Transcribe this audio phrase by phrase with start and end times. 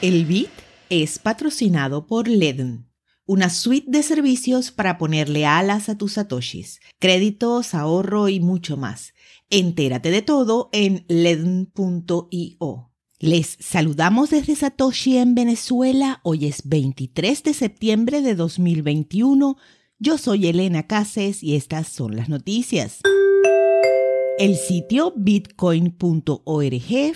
[0.00, 0.50] El Bit
[0.90, 2.86] es patrocinado por Ledn,
[3.26, 9.12] una suite de servicios para ponerle alas a tus satoshis, créditos, ahorro y mucho más.
[9.50, 12.92] Entérate de todo en ledn.io.
[13.18, 16.20] Les saludamos desde Satoshi en Venezuela.
[16.22, 19.56] Hoy es 23 de septiembre de 2021.
[19.98, 23.00] Yo soy Elena Cases y estas son las noticias.
[24.38, 25.96] El sitio bitcoin.org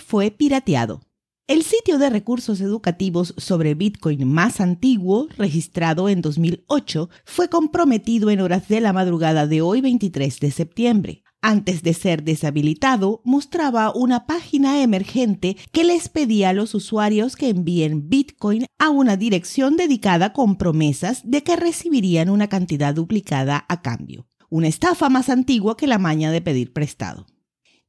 [0.05, 1.12] fue pirateado.
[1.49, 8.41] El sitio de recursos educativos sobre Bitcoin más antiguo, registrado en 2008, fue comprometido en
[8.41, 11.25] horas de la madrugada de hoy 23 de septiembre.
[11.41, 17.49] Antes de ser deshabilitado, mostraba una página emergente que les pedía a los usuarios que
[17.49, 23.83] envíen Bitcoin a una dirección dedicada con promesas de que recibirían una cantidad duplicada a
[23.83, 24.29] cambio.
[24.49, 27.27] Una estafa más antigua que la maña de pedir prestado.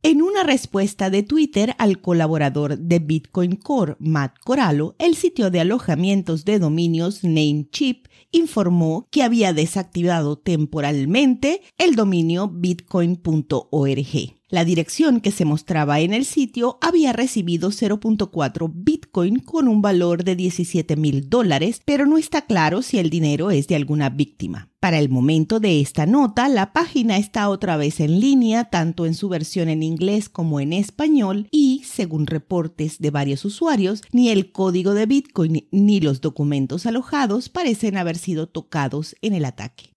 [0.05, 5.61] En una respuesta de Twitter al colaborador de Bitcoin Core, Matt Corallo, el sitio de
[5.61, 14.42] alojamientos de dominios Namecheap informó que había desactivado temporalmente el dominio bitcoin.org.
[14.53, 20.23] La dirección que se mostraba en el sitio había recibido 0.4 Bitcoin con un valor
[20.23, 24.69] de 17 mil dólares, pero no está claro si el dinero es de alguna víctima.
[24.79, 29.15] Para el momento de esta nota, la página está otra vez en línea, tanto en
[29.15, 34.51] su versión en inglés como en español, y, según reportes de varios usuarios, ni el
[34.51, 39.93] código de Bitcoin ni los documentos alojados parecen haber sido tocados en el ataque.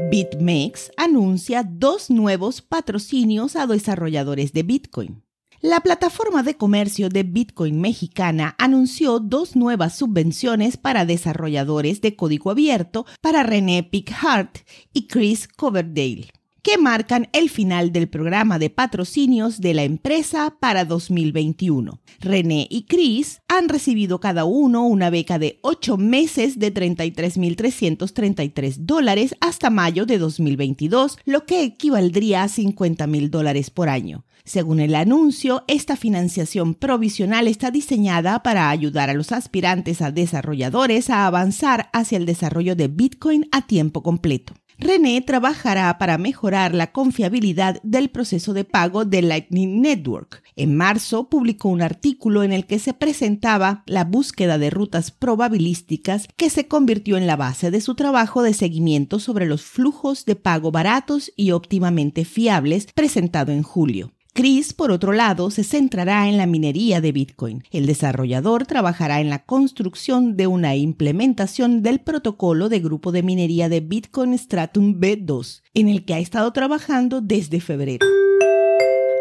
[0.00, 5.22] BitMEX anuncia dos nuevos patrocinios a desarrolladores de Bitcoin.
[5.60, 12.50] La plataforma de comercio de Bitcoin mexicana anunció dos nuevas subvenciones para desarrolladores de código
[12.50, 14.58] abierto para René Pickhart
[14.92, 16.28] y Chris Coverdale
[16.64, 22.00] que marcan el final del programa de patrocinios de la empresa para 2021.
[22.20, 29.34] René y Chris han recibido cada uno una beca de 8 meses de 33.333 dólares
[29.40, 34.24] hasta mayo de 2022, lo que equivaldría a 50.000 dólares por año.
[34.46, 41.10] Según el anuncio, esta financiación provisional está diseñada para ayudar a los aspirantes a desarrolladores
[41.10, 44.54] a avanzar hacia el desarrollo de Bitcoin a tiempo completo.
[44.84, 50.42] René trabajará para mejorar la confiabilidad del proceso de pago de Lightning Network.
[50.56, 56.28] En marzo publicó un artículo en el que se presentaba la búsqueda de rutas probabilísticas
[56.36, 60.36] que se convirtió en la base de su trabajo de seguimiento sobre los flujos de
[60.36, 64.13] pago baratos y óptimamente fiables presentado en julio.
[64.36, 67.62] Chris, por otro lado, se centrará en la minería de Bitcoin.
[67.70, 73.68] El desarrollador trabajará en la construcción de una implementación del protocolo de grupo de minería
[73.68, 78.04] de Bitcoin Stratum B2, en el que ha estado trabajando desde febrero.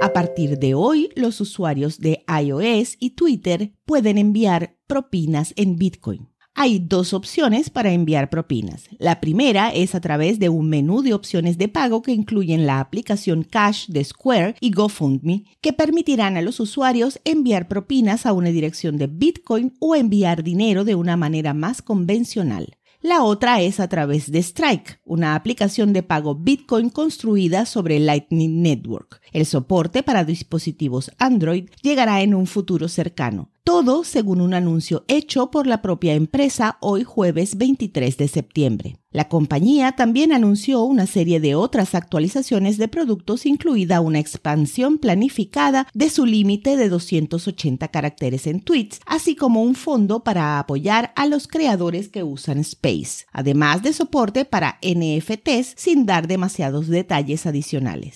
[0.02, 6.33] A partir de hoy, los usuarios de iOS y Twitter pueden enviar propinas en Bitcoin.
[6.56, 8.88] Hay dos opciones para enviar propinas.
[9.00, 12.80] La primera es a través de un menú de opciones de pago que incluyen la
[12.80, 18.50] aplicación Cash de Square y GoFundMe, que permitirán a los usuarios enviar propinas a una
[18.50, 22.78] dirección de Bitcoin o enviar dinero de una manera más convencional.
[23.02, 28.62] La otra es a través de Strike, una aplicación de pago Bitcoin construida sobre Lightning
[28.62, 29.22] Network.
[29.34, 33.50] El soporte para dispositivos Android llegará en un futuro cercano.
[33.66, 38.98] Todo según un anuncio hecho por la propia empresa hoy jueves 23 de septiembre.
[39.10, 45.88] La compañía también anunció una serie de otras actualizaciones de productos, incluida una expansión planificada
[45.94, 51.26] de su límite de 280 caracteres en tweets, así como un fondo para apoyar a
[51.26, 58.16] los creadores que usan Space, además de soporte para NFTs sin dar demasiados detalles adicionales.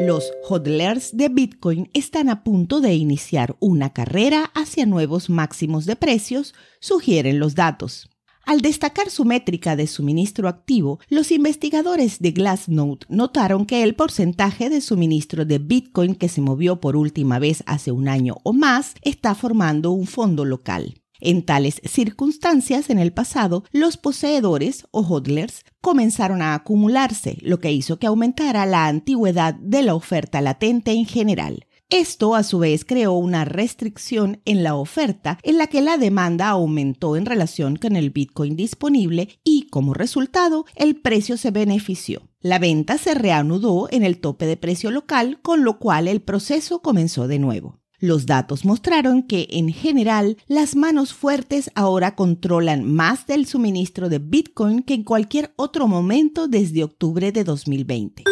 [0.00, 5.94] Los hodlers de Bitcoin están a punto de iniciar una carrera hacia nuevos máximos de
[5.94, 8.08] precios, sugieren los datos.
[8.46, 14.70] Al destacar su métrica de suministro activo, los investigadores de Glassnode notaron que el porcentaje
[14.70, 18.94] de suministro de Bitcoin que se movió por última vez hace un año o más
[19.02, 20.99] está formando un fondo local.
[21.20, 27.72] En tales circunstancias, en el pasado, los poseedores o hodlers comenzaron a acumularse, lo que
[27.72, 31.66] hizo que aumentara la antigüedad de la oferta latente en general.
[31.90, 36.48] Esto a su vez creó una restricción en la oferta en la que la demanda
[36.48, 42.22] aumentó en relación con el Bitcoin disponible y como resultado el precio se benefició.
[42.40, 46.80] La venta se reanudó en el tope de precio local, con lo cual el proceso
[46.80, 47.79] comenzó de nuevo.
[48.00, 54.18] Los datos mostraron que, en general, las manos fuertes ahora controlan más del suministro de
[54.18, 58.24] Bitcoin que en cualquier otro momento desde octubre de 2020.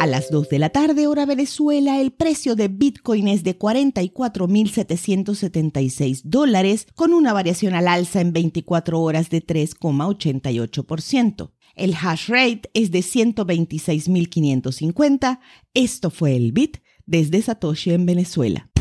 [0.00, 6.22] A las 2 de la tarde, hora Venezuela, el precio de Bitcoin es de 44.776
[6.24, 11.52] dólares, con una variación al alza en 24 horas de 3,88%.
[11.76, 15.38] El hash rate es de 126.550.
[15.74, 16.78] Esto fue el Bit
[17.12, 18.71] desde Satoshi en Venezuela.